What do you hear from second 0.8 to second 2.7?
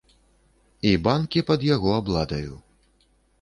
І банкі пад яго абладаю.